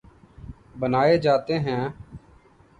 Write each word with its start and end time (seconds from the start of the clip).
بنائے 0.79 1.17
جاتے 1.17 1.59
ہیں 1.59 1.81